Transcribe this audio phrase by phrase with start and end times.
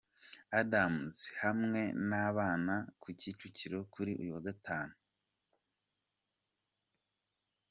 [0.61, 4.95] Adams hamwe n’abana ku Kicukiro kuri uyu wa gatanu.